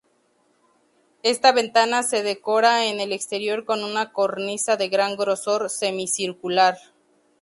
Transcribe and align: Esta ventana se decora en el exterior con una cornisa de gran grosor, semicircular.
Esta 1.21 1.51
ventana 1.51 2.01
se 2.01 2.23
decora 2.23 2.85
en 2.87 2.99
el 2.99 3.11
exterior 3.13 3.65
con 3.65 3.83
una 3.83 4.11
cornisa 4.13 4.75
de 4.75 4.89
gran 4.89 5.15
grosor, 5.15 5.69
semicircular. 5.69 6.75